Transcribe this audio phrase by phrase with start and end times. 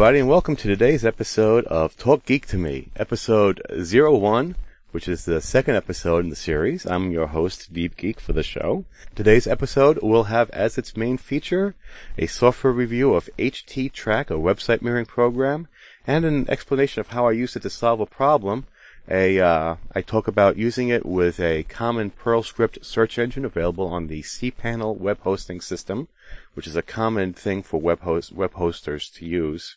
[0.00, 4.56] everybody, and welcome to today's episode of Talk Geek to Me, episode 01,
[4.92, 6.86] which is the second episode in the series.
[6.86, 8.86] I'm your host, Deep Geek, for the show.
[9.14, 11.74] Today's episode will have as its main feature
[12.16, 15.68] a software review of HTTrack, a website mirroring program,
[16.06, 18.64] and an explanation of how I used it to solve a problem.
[19.06, 23.88] A, uh, I talk about using it with a common Perl script search engine available
[23.88, 26.08] on the cPanel web hosting system,
[26.54, 29.76] which is a common thing for web host, web hosters to use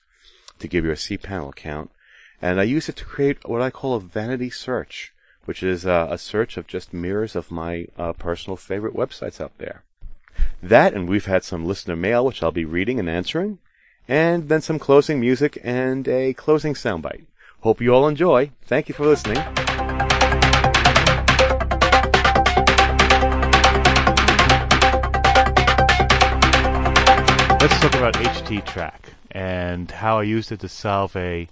[0.64, 1.92] to give you a cPanel account.
[2.42, 5.14] And I use it to create what I call a vanity search,
[5.46, 9.52] which is uh, a search of just mirrors of my uh, personal favorite websites out
[9.58, 9.84] there.
[10.62, 13.60] That, and we've had some listener mail, which I'll be reading and answering,
[14.08, 17.26] and then some closing music and a closing soundbite.
[17.60, 18.52] Hope you all enjoy.
[18.66, 19.38] Thank you for listening.
[27.60, 31.48] Let's talk about HTTrack and how I used it to solve a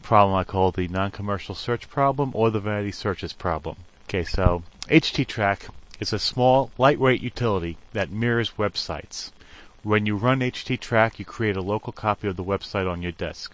[0.00, 3.76] problem I call the non-commercial search problem or the vanity searches problem.
[4.08, 5.68] Okay, so HTTrack
[6.00, 9.32] is a small, lightweight utility that mirrors websites.
[9.82, 13.52] When you run HTTrack, you create a local copy of the website on your disk.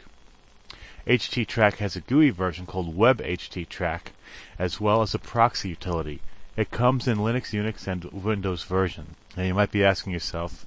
[1.09, 3.21] HTTrack has a GUI version called Web
[3.69, 4.13] Track,
[4.61, 6.21] as well as a proxy utility.
[6.57, 9.17] It comes in Linux, Unix, and Windows version.
[9.37, 10.65] Now you might be asking yourself,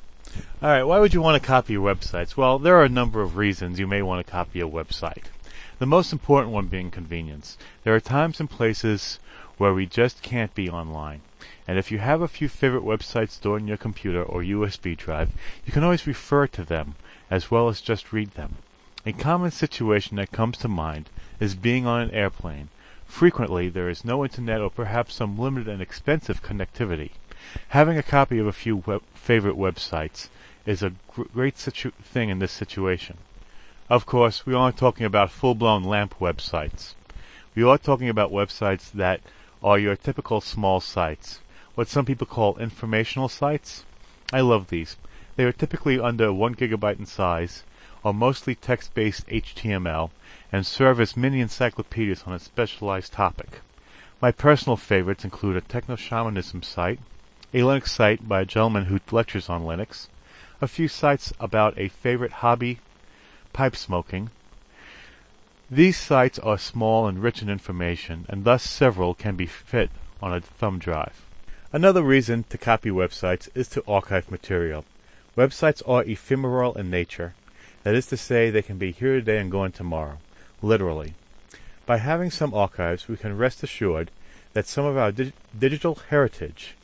[0.62, 2.36] all right, why would you want to copy your websites?
[2.36, 5.24] Well, there are a number of reasons you may want to copy a website.
[5.80, 7.58] The most important one being convenience.
[7.84, 9.20] There are times and places
[9.58, 11.22] where we just can't be online.
[11.68, 15.32] And if you have a few favorite websites stored in your computer or USB drive,
[15.66, 16.96] you can always refer to them
[17.32, 18.58] as well as just read them.
[19.06, 21.10] A common situation that comes to mind
[21.40, 22.70] is being on an airplane.
[23.06, 27.12] Frequently, there is no internet or perhaps some limited and expensive connectivity.
[27.70, 30.30] Having a copy of a few web favorite websites
[30.66, 33.18] is a gr- great thing in this situation.
[33.90, 36.96] Of course, we aren't talking about full-blown LAMP websites.
[37.56, 39.22] We are talking about websites that
[39.64, 41.40] are your typical small sites,
[41.76, 43.84] what some people call informational sites.
[44.34, 44.98] I love these.
[45.36, 47.64] They are typically under 1 gigabyte in size,
[48.04, 50.10] are mostly text-based HTML,
[50.52, 53.62] and serve as mini encyclopedias on a specialized topic.
[54.22, 57.00] My personal favorites include a techno-shamanism site,
[57.52, 60.08] a Linux site by a gentleman who lectures on Linux,
[60.62, 62.80] a few sites about a favorite hobby,
[63.54, 64.30] pipe smoking.
[65.72, 69.90] These sites are small and rich in information, and thus several can be fit
[70.22, 71.26] on a thumb drive.
[71.74, 74.86] Another reason to copy websites is to archive material.
[75.36, 77.34] Websites are ephemeral in nature.
[77.84, 80.18] That is to say, they can be here today and gone tomorrow,
[80.62, 81.14] literally.
[81.88, 84.12] By having some archives, we can rest assured
[84.54, 86.76] that some of our dig- digital heritage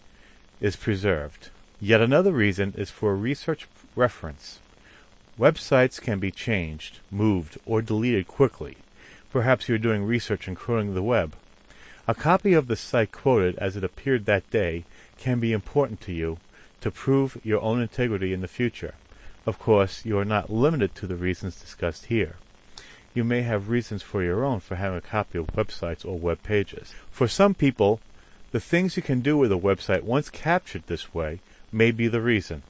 [0.62, 1.50] is preserved.
[1.80, 4.60] Yet another reason is for research reference.
[5.38, 8.78] Websites can be changed, moved, or deleted quickly.
[9.32, 11.36] Perhaps you're doing research and crawling the web.
[12.08, 14.86] A copy of the site quoted as it appeared that day
[15.18, 16.38] can be important to you
[16.82, 18.94] to prove your own integrity in the future.
[19.46, 22.36] Of course, you are not limited to the reasons discussed here.
[23.14, 26.44] You may have reasons for your own for having a copy of websites or web
[26.44, 26.94] pages.
[27.12, 28.00] For some people,
[28.56, 31.42] the things you can do with a website once captured this way
[31.74, 32.64] may be the reason.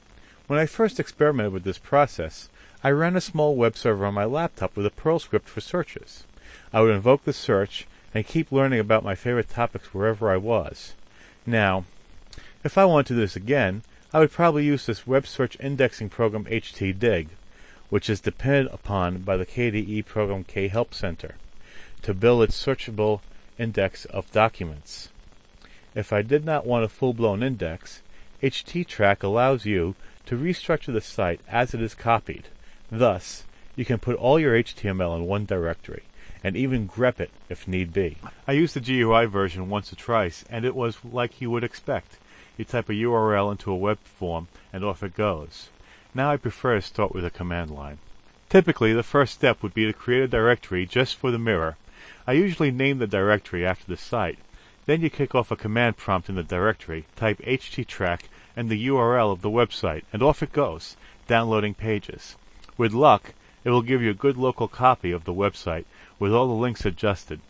[0.48, 2.48] When I first experimented with this process,
[2.82, 6.24] I ran a small web server on my laptop with a Perl script for searches.
[6.72, 10.94] I would invoke the search and keep learning about my favorite topics wherever I was.
[11.46, 11.84] Now,
[12.64, 16.08] if I wanted to do this again, I would probably use this web search indexing
[16.08, 17.28] program HTDig,
[17.90, 21.34] which is depended upon by the KDE program KHelpCenter,
[22.02, 23.20] to build its searchable
[23.56, 25.10] index of documents.
[25.96, 28.02] If I did not want a full-blown index,
[28.42, 29.94] HTTrack allows you
[30.26, 32.48] to restructure the site as it is copied.
[32.90, 33.44] Thus,
[33.76, 36.02] you can put all your HTML in one directory,
[36.44, 38.18] and even grep it if need be.
[38.46, 42.18] I used the GUI version once or twice, and it was like you would expect.
[42.58, 45.70] You type a URL into a web form, and off it goes.
[46.14, 48.00] Now I prefer to start with a command line.
[48.50, 51.78] Typically, the first step would be to create a directory just for the mirror.
[52.26, 54.38] I usually name the directory after the site,
[54.86, 58.22] then you kick off a command prompt in the directory, type httrack
[58.56, 60.96] and the URL of the website, and off it goes,
[61.26, 62.36] downloading pages.
[62.78, 63.34] With luck,
[63.64, 65.84] it will give you a good local copy of the website
[66.18, 67.40] with all the links adjusted.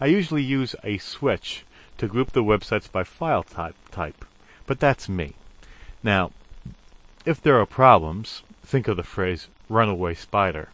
[0.00, 1.64] I usually use a switch
[1.98, 4.24] to group the websites by file type, type,
[4.66, 5.34] but that's me.
[6.02, 6.30] Now,
[7.26, 10.70] if there are problems, think of the phrase runaway spider.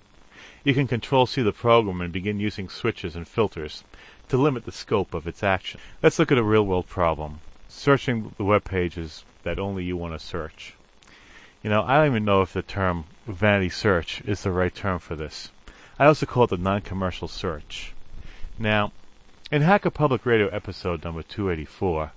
[0.63, 3.83] You can control C the program and begin using switches and filters
[4.29, 5.81] to limit the scope of its action.
[6.03, 7.41] Let's look at a real-world problem.
[7.69, 10.75] Searching the web pages that only you want to search.
[11.63, 14.99] You know, I don't even know if the term vanity search is the right term
[14.99, 15.51] for this.
[15.99, 17.93] I also call it the non-commercial search.
[18.59, 18.93] Now,
[19.51, 22.13] in Hacker Public Radio episode number 284,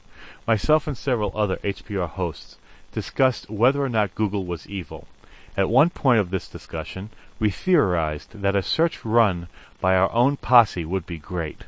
[0.47, 2.57] myself and several other HPR hosts
[2.91, 5.07] discussed whether or not Google was evil.
[5.55, 7.09] At one point of this discussion,
[7.39, 9.47] we theorized that a search run
[9.79, 11.63] by our own posse would be great.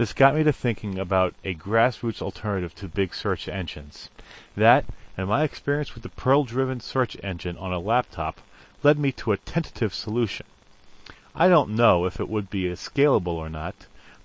[0.00, 4.08] This got me to thinking about a grassroots alternative to big search engines.
[4.56, 8.40] That, and my experience with the Perl-driven search engine on a laptop,
[8.82, 10.46] led me to a tentative solution.
[11.34, 13.74] I don't know if it would be scalable or not,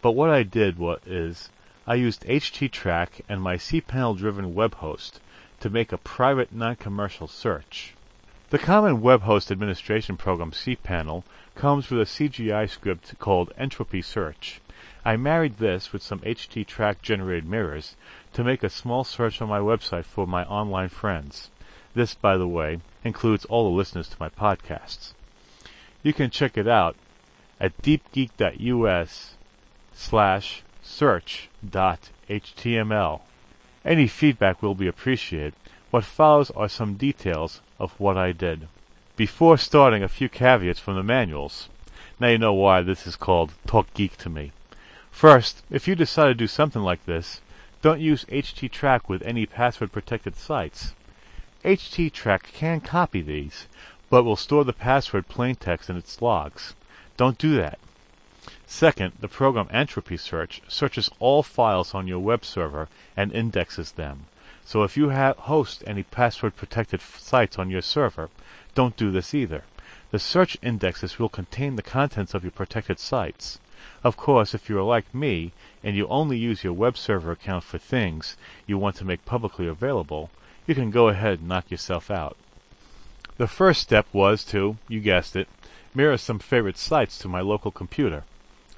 [0.01, 1.49] but what I did was is
[1.85, 5.19] I used HTTrack and my cPanel-driven web host
[5.59, 7.95] to make a private non-commercial search.
[8.49, 11.23] The common web host administration program cPanel
[11.53, 14.61] comes with a CGI script called Entropy Search.
[15.07, 17.95] I married this with some HTTrack generated mirrors
[18.33, 21.51] to make a small search on my website for my online friends.
[21.93, 25.13] This, by the way, includes all the listeners to my podcasts.
[26.01, 26.95] You can check it out
[27.59, 29.35] at deepgeek.us
[29.93, 33.21] slash search dot html.
[33.85, 35.53] Any feedback will be appreciated.
[35.91, 38.67] What follows are some details of what I did.
[39.15, 41.69] Before starting, a few caveats from the manuals.
[42.19, 44.51] Now you know why this is called Talk Geek to me.
[45.15, 47.39] First, if you decide to do something like this,
[47.81, 50.93] don't use HTTrack with any password protected sites.
[51.63, 53.67] HTTrack can copy these,
[54.09, 56.75] but will store the password plaintext in its logs.
[57.15, 57.79] Don't do that.
[58.67, 64.25] Second, the program Entropy Search searches all files on your web server and indexes them.
[64.65, 68.29] So if you host any password protected sites on your server,
[68.73, 69.63] don't do this either.
[70.11, 73.59] The search indexes will contain the contents of your protected sites.
[74.05, 75.51] Of course, if you are like me,
[75.83, 78.37] and you only use your web server account for things
[78.67, 80.29] you want to make publicly available,
[80.67, 82.37] you can go ahead and knock yourself out.
[83.37, 85.47] The first step was to, you guessed it,
[85.95, 88.25] mirror some favorite sites to my local computer.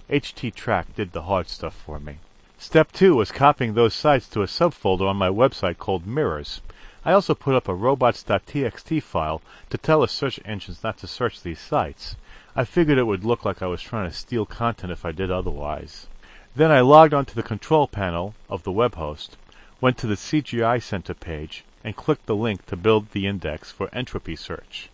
[0.09, 2.19] HTTrack did the hard stuff for me.
[2.57, 6.62] Step two was copying those sites to a subfolder on my website called Mirrors.
[7.03, 9.41] I also put up a robots.txt file
[9.71, 12.15] to tell the search engines not to search these sites.
[12.59, 15.30] I figured it would look like I was trying to steal content if I did
[15.30, 16.07] otherwise.
[16.56, 19.38] Then I logged onto the control panel of the web host,
[19.80, 23.94] went to the CGI Center page, and clicked the link to build the index for
[23.94, 24.90] entropy search.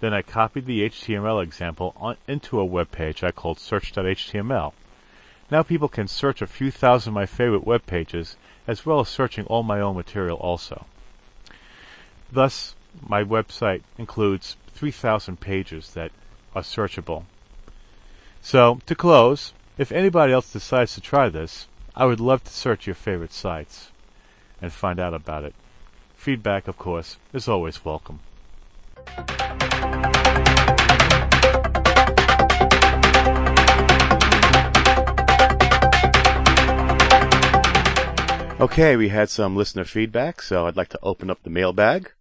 [0.00, 4.72] Then I copied the HTML example on, into a web page I called search.html.
[5.50, 9.10] Now people can search a few thousand of my favorite web pages, as well as
[9.10, 10.86] searching all my own material also.
[12.32, 12.74] Thus,
[13.06, 16.10] my website includes 3,000 pages that
[16.54, 17.24] are searchable.
[18.40, 22.86] So, to close, if anybody else decides to try this, I would love to search
[22.86, 23.90] your favorite sites
[24.60, 25.54] and find out about it.
[26.16, 28.20] Feedback, of course, is always welcome.
[38.62, 42.12] Okay, we had some listener feedback, so I'd like to open up the mailbag.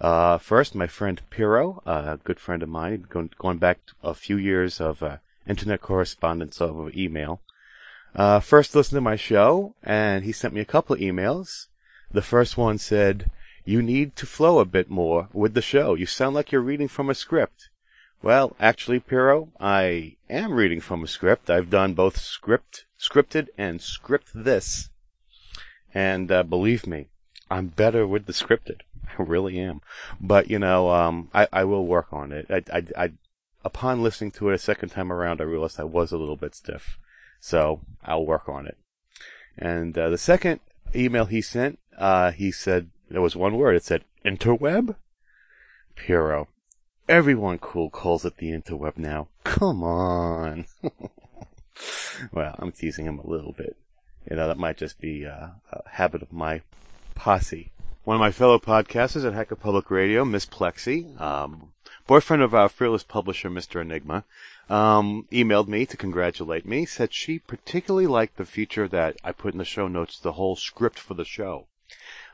[0.00, 4.36] Uh, first, my friend Piro, a good friend of mine, going, going back a few
[4.36, 7.40] years of uh, internet correspondence over email.
[8.14, 11.66] Uh, first listened to my show, and he sent me a couple of emails.
[12.10, 13.30] The first one said,
[13.64, 15.94] You need to flow a bit more with the show.
[15.94, 17.68] You sound like you're reading from a script.
[18.22, 21.50] Well, actually, Piro, I am reading from a script.
[21.50, 24.88] I've done both script, scripted and script this.
[25.92, 27.08] And uh, believe me,
[27.50, 28.80] I'm better with the scripted.
[29.18, 29.80] I really am.
[30.20, 32.46] But you know, um, I, I will work on it.
[32.50, 33.12] I, I, I,
[33.64, 36.54] upon listening to it a second time around, I realized I was a little bit
[36.54, 36.98] stiff.
[37.40, 38.78] So I'll work on it.
[39.56, 40.60] And uh, the second
[40.94, 43.76] email he sent, uh, he said there was one word.
[43.76, 44.96] It said interweb.
[45.94, 46.48] Piro.
[47.08, 49.28] Everyone cool calls it the interweb now.
[49.44, 50.64] Come on.
[52.32, 53.76] well, I'm teasing him a little bit.
[54.28, 56.62] You know, that might just be uh, a habit of my
[57.14, 57.72] posse.
[58.04, 61.72] One of my fellow podcasters at Hacker Public Radio, Miss Plexi, um,
[62.06, 63.80] boyfriend of our fearless publisher, Mr.
[63.80, 64.24] Enigma,
[64.68, 69.54] um, emailed me to congratulate me, said she particularly liked the feature that I put
[69.54, 71.66] in the show notes, the whole script for the show.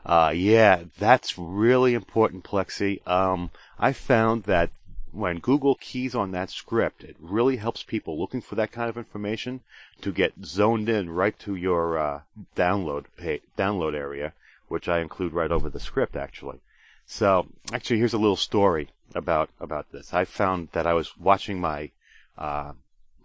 [0.05, 3.07] Uh, yeah, that's really important, Plexi.
[3.07, 4.71] Um, I found that
[5.13, 8.99] when Google keys on that script, it really helps people looking for that kind of
[8.99, 9.61] information
[10.01, 12.21] to get zoned in right to your uh,
[12.57, 14.33] download pay, download area
[14.71, 16.61] which I include right over the script actually.
[17.05, 20.15] So actually, here's a little story about about this.
[20.15, 21.91] I found that I was watching my
[22.39, 22.73] uh,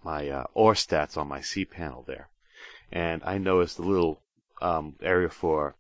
[0.04, 2.30] my uh, AWStats on my cPanel there,
[2.92, 4.22] and I noticed a little
[4.62, 5.75] um, area for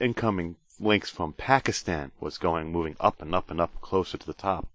[0.00, 4.34] incoming links from Pakistan was going moving up and up and up closer to the
[4.34, 4.68] top.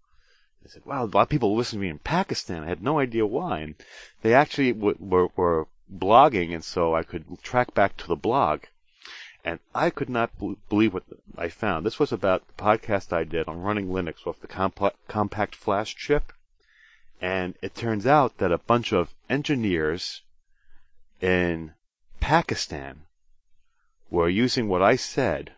[0.64, 2.64] I said, wow, a lot of people listen to me in Pakistan.
[2.64, 3.60] I had no idea why.
[3.60, 3.76] And
[4.22, 8.64] they actually w- were, were blogging, and so I could track back to the blog.
[9.50, 10.30] And I could not
[10.70, 11.84] believe what I found.
[11.84, 15.96] This was about the podcast I did on running Linux off the comp- compact flash
[15.96, 16.32] chip.
[17.20, 20.22] And it turns out that a bunch of engineers
[21.20, 21.74] in
[22.20, 23.08] Pakistan
[24.12, 25.54] were using what I said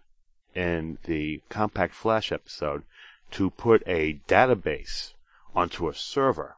[0.55, 2.83] in the compact flash episode
[3.31, 5.15] to put a database
[5.53, 6.55] onto a server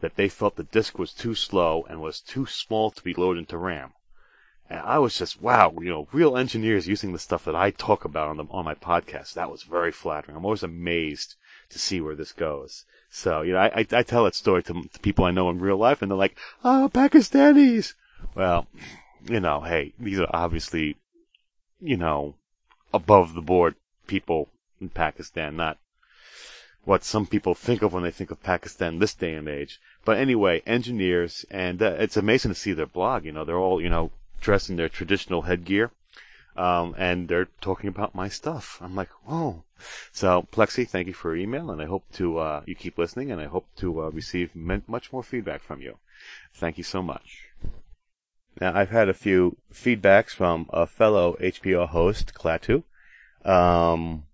[0.00, 3.38] that they felt the disk was too slow and was too small to be loaded
[3.42, 3.92] into RAM.
[4.74, 8.04] And I was just, wow, you know, real engineers using the stuff that I talk
[8.04, 9.34] about on the, on my podcast.
[9.34, 10.36] That was very flattering.
[10.36, 11.36] I'm always amazed
[11.70, 12.84] to see where this goes.
[13.08, 15.60] So, you know, I, I, I tell that story to, to people I know in
[15.60, 17.94] real life and they're like, oh, Pakistanis.
[18.34, 18.66] Well,
[19.24, 20.96] you know, hey, these are obviously,
[21.80, 22.34] you know,
[22.92, 23.76] above the board
[24.08, 24.48] people
[24.80, 25.78] in Pakistan, not
[26.82, 29.80] what some people think of when they think of Pakistan this day and age.
[30.04, 33.24] But anyway, engineers, and uh, it's amazing to see their blog.
[33.24, 34.10] You know, they're all, you know,
[34.44, 35.90] dressed in their traditional headgear.
[36.56, 38.78] Um, and they're talking about my stuff.
[38.80, 39.64] I'm like, oh.
[40.12, 43.32] So, Plexi, thank you for your email, and I hope to, uh, you keep listening,
[43.32, 45.98] and I hope to, uh, receive much more feedback from you.
[46.54, 47.48] Thank you so much.
[48.60, 52.84] Now, I've had a few feedbacks from a fellow HPR host, Klaatu.
[53.44, 54.26] Um,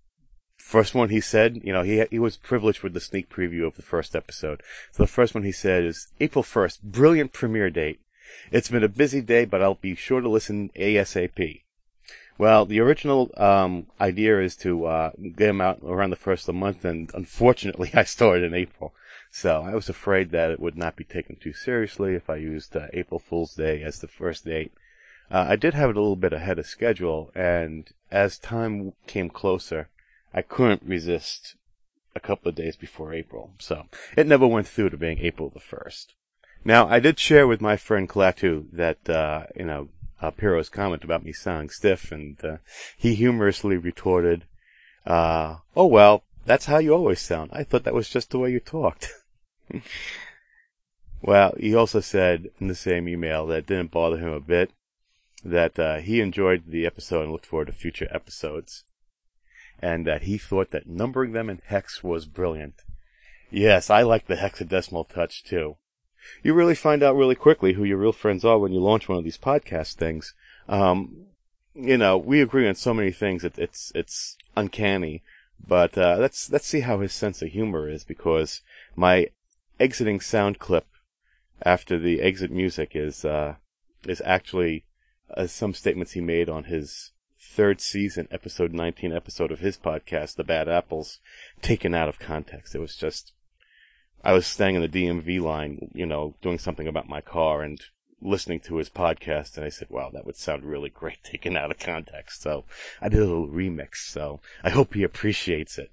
[0.57, 3.75] first one he said, you know, he he was privileged with the sneak preview of
[3.75, 4.61] the first episode.
[4.91, 7.99] So the first one he said is April 1st, brilliant premiere date.
[8.51, 11.61] It's been a busy day, but I'll be sure to listen ASAP.
[12.37, 16.47] Well, the original um, idea is to uh, get them out around the first of
[16.47, 18.93] the month, and unfortunately, I started in April.
[19.29, 22.75] So I was afraid that it would not be taken too seriously if I used
[22.75, 24.73] uh, April Fool's Day as the first date.
[25.29, 29.29] Uh, I did have it a little bit ahead of schedule, and as time came
[29.29, 29.87] closer,
[30.33, 31.55] I couldn't resist
[32.15, 33.53] a couple of days before April.
[33.59, 33.85] So
[34.17, 36.07] it never went through to being April the 1st.
[36.63, 39.89] Now, I did share with my friend Klaatu that, uh, you know,
[40.21, 42.57] uh, Piro's comment about me sounding stiff, and uh,
[42.95, 44.45] he humorously retorted,
[45.05, 47.49] uh, oh well, that's how you always sound.
[47.53, 49.11] I thought that was just the way you talked.
[51.21, 54.71] well, he also said in the same email that it didn't bother him a bit,
[55.43, 58.83] that uh, he enjoyed the episode and looked forward to future episodes,
[59.81, 62.75] and that he thought that numbering them in hex was brilliant.
[63.49, 65.77] Yes, I like the hexadecimal touch too.
[66.43, 69.17] You really find out really quickly who your real friends are when you launch one
[69.17, 70.33] of these podcast things.
[70.67, 71.25] Um,
[71.73, 73.43] you know, we agree on so many things.
[73.43, 75.23] It, it's it's uncanny,
[75.65, 78.61] but uh, let's let's see how his sense of humor is because
[78.95, 79.27] my
[79.79, 80.85] exiting sound clip
[81.63, 83.55] after the exit music is uh,
[84.05, 84.85] is actually
[85.35, 90.35] uh, some statements he made on his third season, episode 19 episode of his podcast,
[90.35, 91.19] The Bad Apples,
[91.61, 92.75] taken out of context.
[92.75, 93.33] It was just,
[94.23, 97.81] I was staying in the DMV line, you know, doing something about my car and
[98.21, 101.71] listening to his podcast and I said, wow, that would sound really great taken out
[101.71, 102.41] of context.
[102.41, 102.65] So
[103.01, 103.95] I did a little remix.
[103.95, 105.91] So I hope he appreciates it.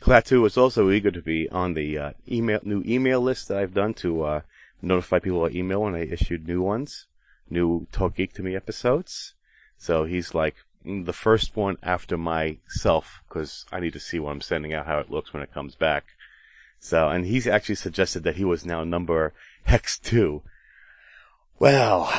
[0.00, 3.74] Klaatu was also eager to be on the uh, email new email list that I've
[3.74, 4.40] done to uh,
[4.80, 7.06] notify people by email when I issued new ones,
[7.50, 9.34] new Talk Geek to Me episodes.
[9.76, 14.40] So he's like the first one after myself because I need to see what I'm
[14.40, 16.04] sending out, how it looks when it comes back.
[16.84, 20.42] So, and he's actually suggested that he was now number hex two.
[21.58, 22.12] Well,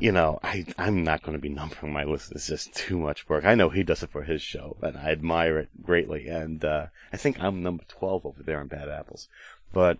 [0.00, 2.32] you know, I, I'm not going to be numbering my list.
[2.32, 3.44] It's just too much work.
[3.44, 6.28] I know he does it for his show, and I admire it greatly.
[6.28, 9.28] And, uh, I think I'm number 12 over there in Bad Apples.
[9.70, 9.98] But,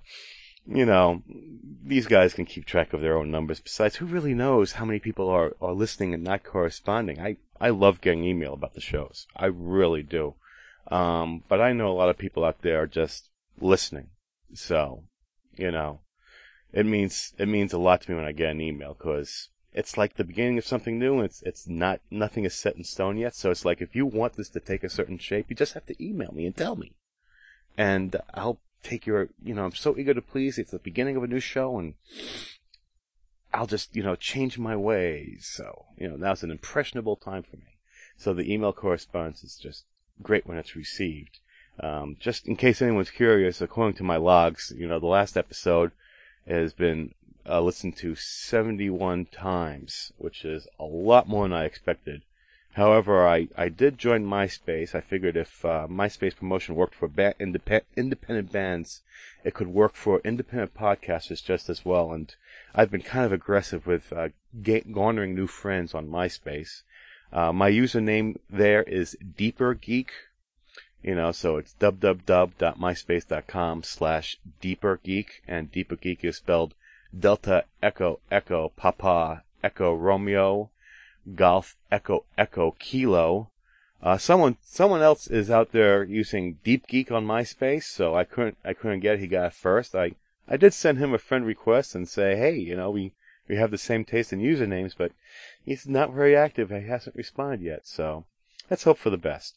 [0.67, 1.23] you know,
[1.85, 3.61] these guys can keep track of their own numbers.
[3.61, 7.21] Besides, who really knows how many people are, are listening and not corresponding?
[7.21, 9.27] I, I love getting email about the shows.
[9.37, 10.37] I really do.
[10.91, 13.29] Um, but I know a lot of people out there are just
[13.61, 14.11] listening.
[14.55, 15.05] So,
[15.57, 16.01] you know,
[16.73, 19.97] it means, it means a lot to me when I get an email because it's
[19.97, 21.21] like the beginning of something new.
[21.21, 23.35] It's, it's not, nothing is set in stone yet.
[23.35, 25.87] So it's like if you want this to take a certain shape, you just have
[25.87, 26.93] to email me and tell me.
[27.77, 30.59] And I'll take your, you know, I'm so eager to please.
[30.59, 31.95] It's the beginning of a new show and
[33.53, 35.49] I'll just, you know, change my ways.
[35.51, 37.79] So, you know, now's an impressionable time for me.
[38.17, 39.85] So the email correspondence is just
[40.23, 41.41] great when it's received.
[41.81, 45.93] Um, just in case anyone's curious, according to my logs, you know, the last episode
[46.47, 47.15] has been
[47.49, 52.23] uh, listened to 71 times, which is a lot more than I expected.
[52.77, 54.95] However, I, I did join MySpace.
[54.95, 59.01] I figured if uh, MySpace promotion worked for ba- indep- independent bands,
[59.45, 62.13] it could work for independent podcasters just as well.
[62.13, 62.35] And
[62.75, 64.29] I've been kind of aggressive with uh,
[64.63, 66.83] ga- garnering new friends on MySpace.
[67.33, 70.13] Uh, my username there is Deeper Geek.
[71.07, 76.75] You know, so it's www.myspace.com slash deepergeek, and deepergeek is spelled
[77.17, 80.71] Delta Echo Echo Papa Echo Romeo
[81.37, 83.51] Golf Echo Echo Kilo.
[84.03, 88.57] Uh, someone someone else is out there using Deep Geek on MySpace, so I couldn't
[88.65, 89.21] I couldn't get it.
[89.21, 89.95] He got it first.
[89.95, 90.17] I
[90.49, 93.13] I did send him a friend request and say, hey, you know, we
[93.47, 95.13] we have the same taste in usernames, but
[95.65, 96.71] he's not very active.
[96.71, 98.25] He hasn't responded yet, so
[98.71, 99.57] let's hope for the best.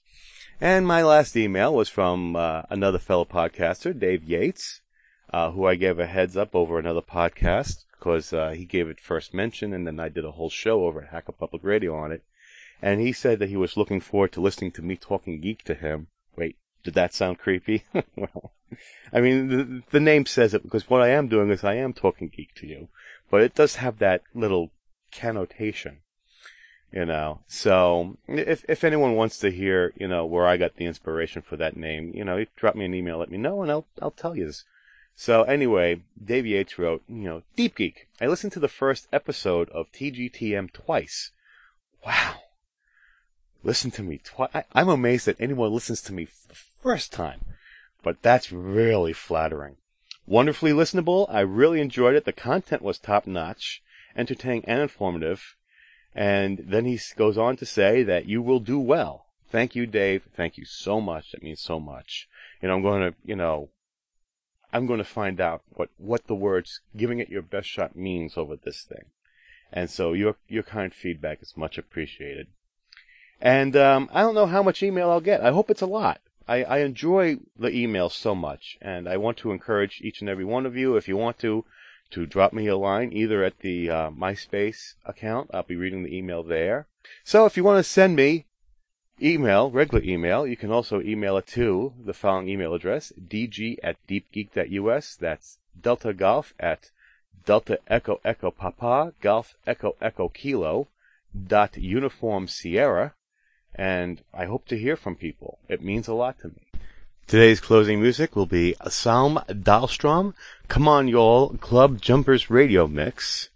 [0.61, 4.81] And my last email was from uh, another fellow podcaster, Dave Yates,
[5.31, 8.99] uh, who I gave a heads up over another podcast because uh, he gave it
[8.99, 12.11] first mention, and then I did a whole show over at Hacker Public Radio on
[12.11, 12.23] it.
[12.81, 15.73] And he said that he was looking forward to listening to me talking geek to
[15.73, 16.07] him.
[16.37, 17.83] Wait, did that sound creepy?
[18.15, 18.53] well,
[19.11, 21.93] I mean, the, the name says it because what I am doing is I am
[21.93, 22.87] talking geek to you,
[23.29, 24.71] but it does have that little
[25.11, 25.99] connotation
[26.91, 27.41] you know.
[27.47, 31.57] So if if anyone wants to hear, you know, where I got the inspiration for
[31.57, 34.35] that name, you know, drop me an email, let me know, and I'll I'll tell
[34.35, 34.51] you.
[35.15, 38.07] So anyway, Dave Yates wrote, you know, Deep Geek.
[38.21, 41.31] I listened to the first episode of TGTM twice.
[42.05, 42.43] Wow.
[43.61, 44.63] Listen to me twice.
[44.73, 47.41] I'm amazed that anyone listens to me for the first time,
[48.01, 49.75] but that's really flattering.
[50.25, 51.27] Wonderfully listenable.
[51.29, 52.23] I really enjoyed it.
[52.23, 53.83] The content was top notch,
[54.15, 55.57] entertaining and informative.
[56.15, 59.27] And then he goes on to say that you will do well.
[59.51, 60.27] Thank you, Dave.
[60.35, 61.31] Thank you so much.
[61.31, 62.27] That means so much.
[62.61, 63.69] You know, I'm going to, you know,
[64.71, 68.37] I'm going to find out what, what the words giving it your best shot means
[68.37, 69.05] over this thing.
[69.71, 72.47] And so your, your kind feedback is much appreciated.
[73.41, 75.41] And, um, I don't know how much email I'll get.
[75.41, 76.21] I hope it's a lot.
[76.47, 80.45] I, I enjoy the emails so much and I want to encourage each and every
[80.45, 81.63] one of you, if you want to,
[82.11, 85.49] to drop me a line either at the uh, MySpace account.
[85.53, 86.87] I'll be reading the email there.
[87.23, 88.45] So if you want to send me
[89.21, 93.97] email, regular email, you can also email it to the following email address, dg at
[94.07, 95.15] deepgeek.us.
[95.15, 96.91] That's Delta Golf at
[97.45, 100.87] Delta Echo Echo Papa Golf Echo Echo Kilo
[101.47, 103.13] dot Uniform Sierra.
[103.75, 105.59] And I hope to hear from people.
[105.69, 106.68] It means a lot to me.
[107.29, 110.33] Today's closing music will be Salme Dahlstrom,
[110.67, 113.49] Come On Y'all Club Jumpers Radio Mix.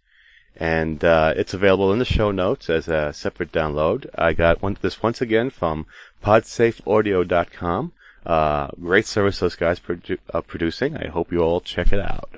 [0.55, 4.05] And uh, it's available in the show notes as a separate download.
[4.13, 5.88] I got one, this once again from
[6.23, 7.93] podsafeaudio.com.
[8.23, 10.95] Uh, great service those guys produ- uh, producing.
[10.95, 12.29] I hope you all check it out.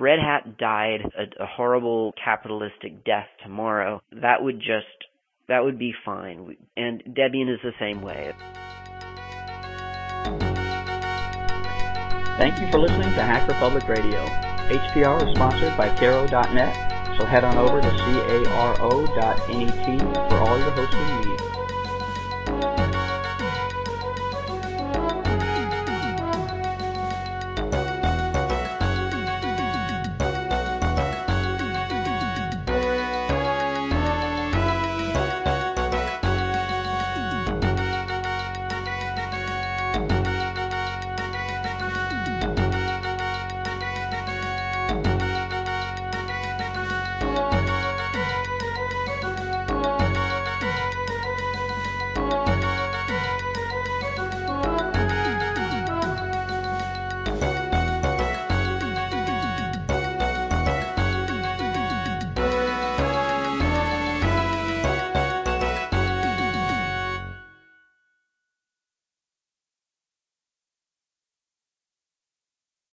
[0.00, 4.86] Red Hat died a, a horrible capitalistic death tomorrow, that would just
[5.48, 6.56] that would be fine.
[6.76, 8.32] And Debian is the same way.
[12.38, 14.24] Thank you for listening to Hacker Public Radio.
[14.70, 19.40] HPR is sponsored by Caro.net, so head on over to caro.net
[20.30, 21.39] for all your hosting needs.